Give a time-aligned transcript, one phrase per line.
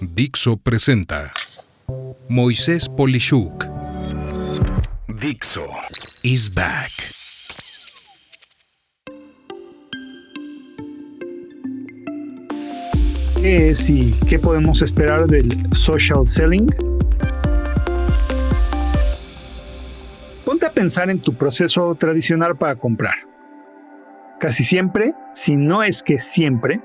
[0.00, 1.32] Dixo presenta
[2.28, 3.64] Moisés Polishuk.
[5.08, 5.66] Dixo
[6.22, 6.90] is back.
[13.40, 16.70] ¿Qué es y qué podemos esperar del social selling?
[20.44, 23.14] Ponte a pensar en tu proceso tradicional para comprar.
[24.40, 26.80] Casi siempre, si no es que siempre,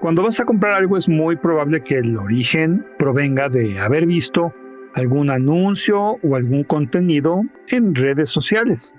[0.00, 4.54] cuando vas a comprar algo es muy probable que el origen provenga de haber visto
[4.94, 8.94] algún anuncio o algún contenido en redes sociales.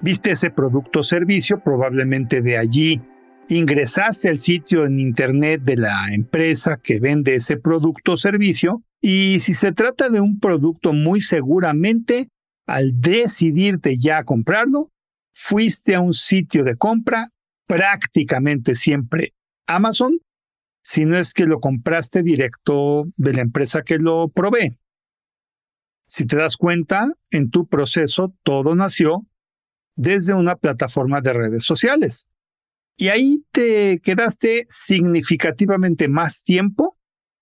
[0.00, 3.00] Viste ese producto o servicio, probablemente de allí
[3.48, 9.38] ingresaste al sitio en internet de la empresa que vende ese producto o servicio y
[9.38, 12.28] si se trata de un producto muy seguramente
[12.66, 14.90] al decidirte ya a comprarlo,
[15.32, 17.28] fuiste a un sitio de compra
[17.68, 19.35] prácticamente siempre
[19.66, 20.18] Amazon,
[20.82, 24.76] si no es que lo compraste directo de la empresa que lo provee.
[26.08, 29.26] Si te das cuenta, en tu proceso todo nació
[29.96, 32.28] desde una plataforma de redes sociales.
[32.96, 36.96] Y ahí te quedaste significativamente más tiempo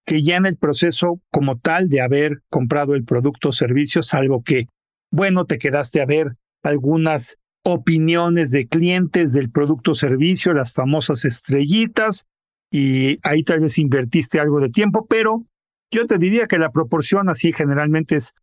[0.06, 4.42] que ya en el proceso como tal de haber comprado el producto o servicio, salvo
[4.42, 4.66] que,
[5.10, 11.24] bueno, te quedaste a ver algunas opiniones de clientes del producto o servicio, las famosas
[11.24, 12.26] estrellitas,
[12.70, 15.44] y ahí tal vez invertiste algo de tiempo, pero
[15.90, 18.34] yo te diría que la proporción así generalmente es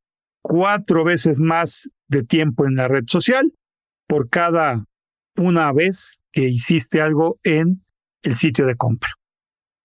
[0.42, 3.54] cuatro veces más de tiempo en la red social
[4.08, 4.86] por cada
[5.38, 7.84] una vez que hiciste algo en
[8.24, 9.10] el sitio de compra.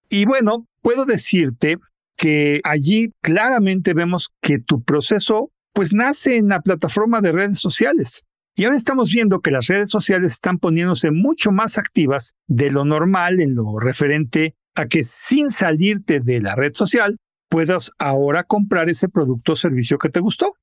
[0.08, 1.78] Y bueno, puedo decirte
[2.16, 8.22] que allí claramente vemos que tu proceso pues nace en la plataforma de redes sociales.
[8.58, 12.86] Y ahora estamos viendo que las redes sociales están poniéndose mucho más activas de lo
[12.86, 17.18] normal en lo referente a que sin salirte de la red social
[17.50, 20.54] puedas ahora comprar ese producto o servicio que te gustó.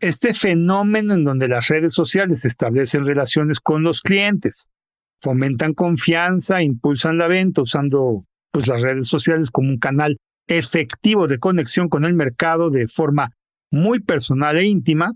[0.00, 4.68] Este fenómeno en donde las redes sociales establecen relaciones con los clientes,
[5.20, 10.16] fomentan confianza, impulsan la venta usando pues, las redes sociales como un canal
[10.48, 13.30] efectivo de conexión con el mercado de forma
[13.70, 15.12] muy personal e íntima,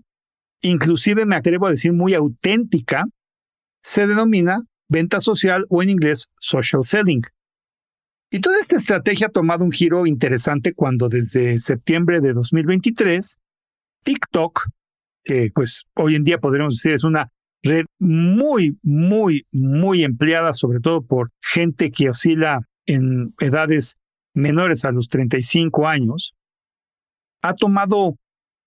[0.69, 3.05] inclusive me atrevo a decir muy auténtica,
[3.83, 7.21] se denomina venta social o en inglés social selling.
[8.29, 13.37] Y toda esta estrategia ha tomado un giro interesante cuando desde septiembre de 2023,
[14.03, 14.67] TikTok,
[15.23, 17.29] que pues hoy en día podríamos decir es una
[17.63, 23.95] red muy, muy, muy empleada, sobre todo por gente que oscila en edades
[24.33, 26.33] menores a los 35 años,
[27.41, 28.15] ha tomado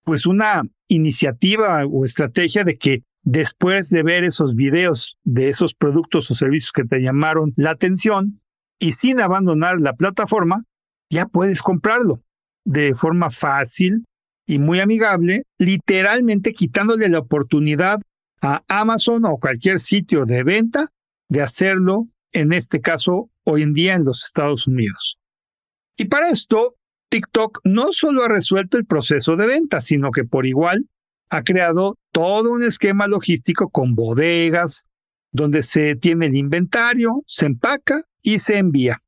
[0.05, 6.31] pues una iniciativa o estrategia de que después de ver esos videos de esos productos
[6.31, 8.41] o servicios que te llamaron la atención
[8.79, 10.65] y sin abandonar la plataforma,
[11.11, 12.23] ya puedes comprarlo
[12.65, 14.05] de forma fácil
[14.47, 18.01] y muy amigable, literalmente quitándole la oportunidad
[18.43, 20.89] a Amazon o cualquier sitio de venta
[21.29, 25.19] de hacerlo, en este caso, hoy en día en los Estados Unidos.
[25.97, 26.75] Y para esto,
[27.11, 30.89] TikTok no solo ha resuelto el proceso de venta, sino que por igual
[31.29, 34.87] ha creado todo un esquema logístico con bodegas,
[35.33, 39.03] donde se tiene el inventario, se empaca y se envía.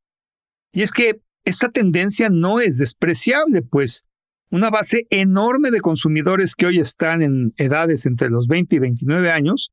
[0.73, 4.05] Y es que esta tendencia no es despreciable, pues
[4.51, 9.31] una base enorme de consumidores que hoy están en edades entre los 20 y 29
[9.31, 9.73] años,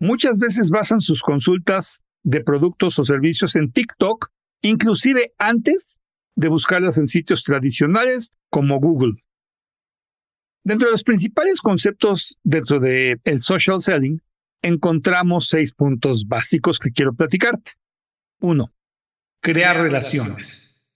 [0.00, 4.28] muchas veces basan sus consultas de productos o servicios en TikTok,
[4.62, 5.98] inclusive antes
[6.36, 9.24] de buscarlas en sitios tradicionales como Google.
[10.64, 14.20] Dentro de los principales conceptos dentro de el social selling,
[14.62, 17.72] encontramos seis puntos básicos que quiero platicarte.
[18.40, 18.72] Uno,
[19.40, 20.88] crear relaciones.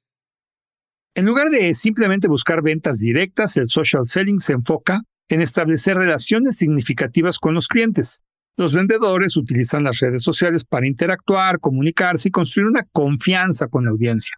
[1.15, 6.57] En lugar de simplemente buscar ventas directas, el social selling se enfoca en establecer relaciones
[6.57, 8.21] significativas con los clientes.
[8.57, 13.93] Los vendedores utilizan las redes sociales para interactuar, comunicarse y construir una confianza con la
[13.93, 14.37] audiencia.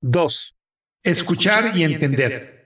[0.00, 0.54] 2.
[1.02, 2.58] Escuchar, y entender.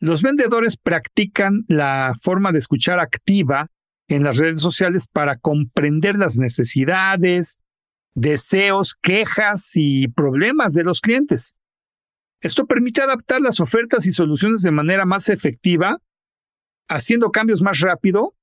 [0.00, 3.70] Los vendedores practican la forma de escuchar activa
[4.08, 7.58] en las redes sociales para comprender las necesidades,
[8.14, 11.56] deseos, quejas y problemas de los clientes.
[12.40, 15.98] Esto permite adaptar las ofertas y soluciones de manera más efectiva,
[16.88, 18.34] haciendo cambios más rápido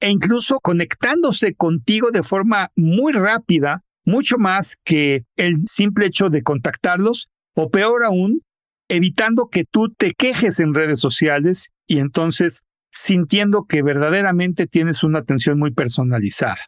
[0.00, 6.42] e incluso conectándose contigo de forma muy rápida mucho más que el simple hecho de
[6.42, 8.42] contactarlos o peor aún,
[8.88, 12.62] evitando que tú te quejes en redes sociales y entonces
[12.92, 16.58] sintiendo que verdaderamente tienes una atención muy personalizada.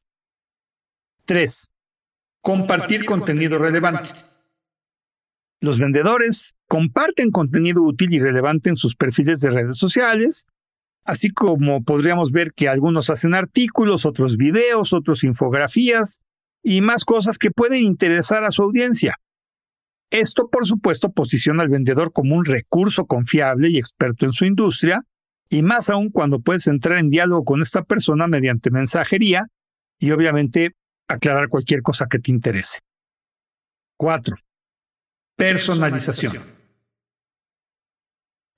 [1.24, 1.68] 3.
[2.42, 4.10] Compartir contenido relevante.
[5.60, 10.46] Los vendedores comparten contenido útil y relevante en sus perfiles de redes sociales,
[11.04, 16.20] así como podríamos ver que algunos hacen artículos, otros videos, otros infografías
[16.68, 19.16] y más cosas que pueden interesar a su audiencia.
[20.10, 25.00] Esto, por supuesto, posiciona al vendedor como un recurso confiable y experto en su industria,
[25.48, 29.46] y más aún cuando puedes entrar en diálogo con esta persona mediante mensajería
[29.98, 30.72] y obviamente
[31.08, 32.80] aclarar cualquier cosa que te interese.
[33.96, 34.36] 4.
[35.36, 36.34] Personalización.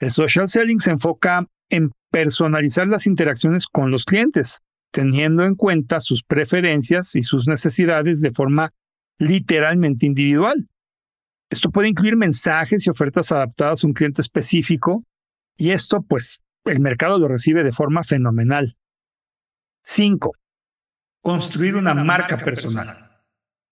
[0.00, 6.00] El social selling se enfoca en personalizar las interacciones con los clientes, teniendo en cuenta
[6.00, 8.70] sus preferencias y sus necesidades de forma
[9.18, 10.68] literalmente individual.
[11.50, 15.04] Esto puede incluir mensajes y ofertas adaptadas a un cliente específico
[15.56, 18.76] y esto pues el mercado lo recibe de forma fenomenal.
[19.82, 20.32] 5.
[21.22, 23.10] Construir una marca personal.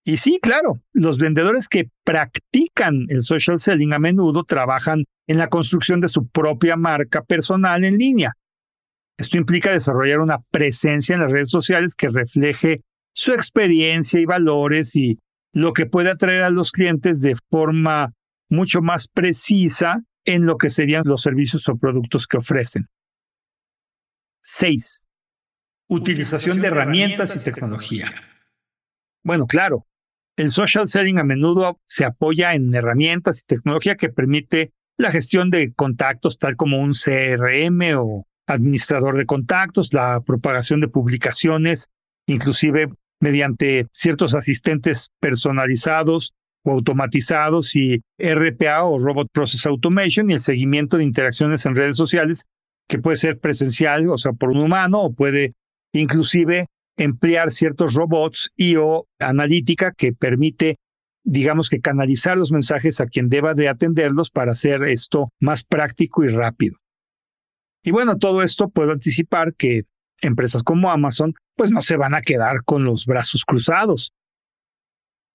[0.04, 5.48] Y sí, claro, los vendedores que practican el social selling a menudo trabajan en la
[5.48, 8.34] construcción de su propia marca personal en línea.
[9.18, 12.82] Esto implica desarrollar una presencia en las redes sociales que refleje
[13.12, 15.18] su experiencia y valores y
[15.52, 18.12] lo que puede atraer a los clientes de forma
[18.48, 22.86] mucho más precisa en lo que serían los servicios o productos que ofrecen.
[24.42, 25.04] 6.
[25.88, 28.14] Utilización de herramientas y tecnología.
[29.24, 29.86] Bueno, claro,
[30.36, 35.50] el social selling a menudo se apoya en herramientas y tecnología que permite la gestión
[35.50, 41.88] de contactos tal como un CRM o administrador de contactos, la propagación de publicaciones,
[42.26, 42.88] inclusive
[43.20, 46.32] mediante ciertos asistentes personalizados
[46.64, 51.96] o automatizados y RPA o Robot Process Automation y el seguimiento de interacciones en redes
[51.96, 52.44] sociales
[52.88, 55.52] que puede ser presencial, o sea, por un humano o puede
[55.92, 56.66] inclusive
[56.96, 60.76] emplear ciertos robots y o analítica que permite
[61.24, 66.24] digamos que canalizar los mensajes a quien deba de atenderlos para hacer esto más práctico
[66.24, 66.78] y rápido.
[67.82, 69.84] Y bueno, todo esto puedo anticipar que
[70.20, 74.12] empresas como Amazon pues no se van a quedar con los brazos cruzados.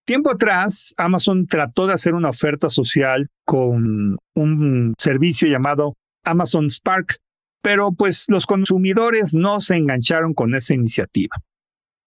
[0.05, 5.95] Tiempo atrás, Amazon trató de hacer una oferta social con un servicio llamado
[6.25, 7.19] Amazon Spark,
[7.61, 11.37] pero pues los consumidores no se engancharon con esa iniciativa.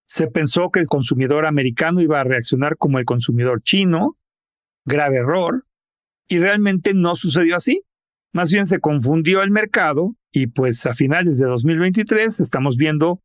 [0.07, 4.15] Se pensó que el consumidor americano iba a reaccionar como el consumidor chino,
[4.85, 5.65] grave error,
[6.27, 7.81] y realmente no sucedió así.
[8.31, 13.21] Más bien se confundió el mercado y pues a finales de 2023 estamos viendo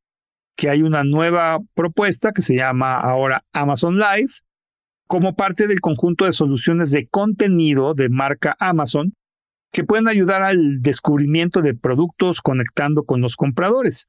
[0.56, 4.32] que hay una nueva propuesta que se llama ahora Amazon Live
[5.06, 9.14] como parte del conjunto de soluciones de contenido de marca Amazon
[9.72, 14.08] que pueden ayudar al descubrimiento de productos conectando con los compradores.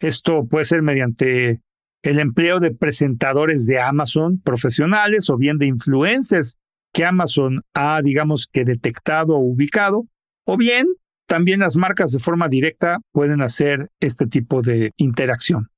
[0.00, 1.62] Esto puede ser mediante
[2.02, 6.58] el empleo de presentadores de Amazon profesionales o bien de influencers
[6.92, 10.06] que Amazon ha, digamos que, detectado o ubicado,
[10.44, 10.86] o bien
[11.26, 15.68] también las marcas de forma directa pueden hacer este tipo de interacción.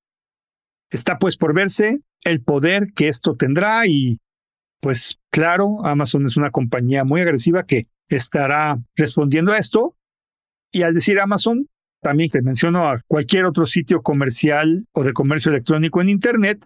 [0.90, 4.18] Está pues por verse el poder que esto tendrá y
[4.80, 9.96] pues claro, Amazon es una compañía muy agresiva que estará respondiendo a esto.
[10.70, 11.68] Y al decir Amazon,
[12.00, 16.64] también te menciono a cualquier otro sitio comercial o de comercio electrónico en Internet,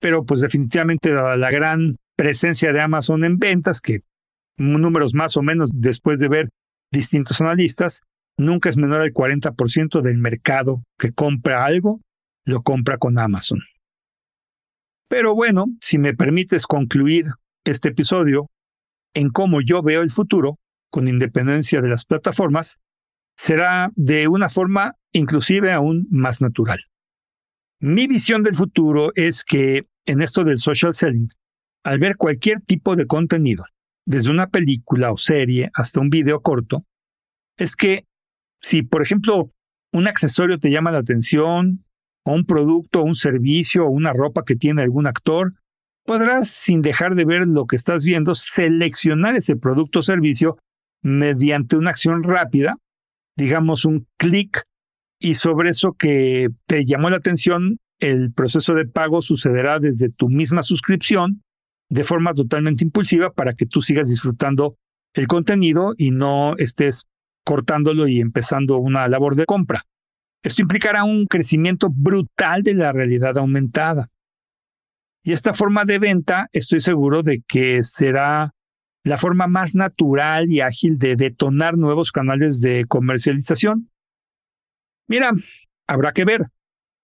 [0.00, 4.00] pero pues definitivamente la, la gran presencia de Amazon en ventas, que
[4.56, 6.48] números más o menos después de ver
[6.92, 8.00] distintos analistas,
[8.36, 12.00] nunca es menor al 40% del mercado que compra algo,
[12.44, 13.60] lo compra con Amazon.
[15.08, 17.26] Pero bueno, si me permites concluir
[17.64, 18.50] este episodio
[19.14, 20.58] en cómo yo veo el futuro,
[20.90, 22.78] con independencia de las plataformas,
[23.36, 26.80] será de una forma inclusive aún más natural.
[27.80, 31.28] Mi visión del futuro es que en esto del social selling,
[31.84, 33.64] al ver cualquier tipo de contenido,
[34.06, 36.84] desde una película o serie hasta un video corto,
[37.56, 38.04] es que
[38.64, 39.50] si, por ejemplo,
[39.92, 41.84] un accesorio te llama la atención,
[42.24, 45.52] o un producto, un servicio, o una ropa que tiene algún actor,
[46.06, 50.56] podrás, sin dejar de ver lo que estás viendo, seleccionar ese producto o servicio
[51.02, 52.78] mediante una acción rápida
[53.36, 54.64] digamos, un clic
[55.20, 60.28] y sobre eso que te llamó la atención, el proceso de pago sucederá desde tu
[60.28, 61.42] misma suscripción
[61.88, 64.76] de forma totalmente impulsiva para que tú sigas disfrutando
[65.14, 67.04] el contenido y no estés
[67.44, 69.86] cortándolo y empezando una labor de compra.
[70.42, 74.10] Esto implicará un crecimiento brutal de la realidad aumentada.
[75.22, 78.54] Y esta forma de venta, estoy seguro de que será
[79.04, 83.90] la forma más natural y ágil de detonar nuevos canales de comercialización.
[85.06, 85.32] Mira,
[85.86, 86.46] habrá que ver.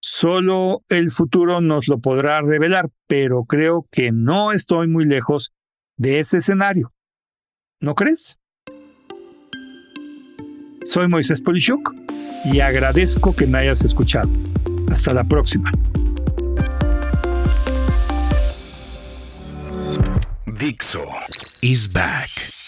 [0.03, 5.53] Solo el futuro nos lo podrá revelar, pero creo que no estoy muy lejos
[5.99, 6.95] de ese escenario.
[7.81, 8.40] ¿No crees?
[10.85, 11.95] Soy Moisés Polishuk
[12.45, 14.31] y agradezco que me hayas escuchado.
[14.91, 15.71] Hasta la próxima.
[20.47, 21.05] Dixo
[21.63, 22.60] is back.